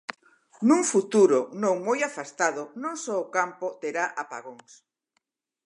[0.67, 4.71] Nun futuro, non moi afastado, non só o campo terá apagóns.